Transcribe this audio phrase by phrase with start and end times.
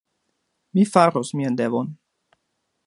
[0.77, 1.95] Mi faros mian devon.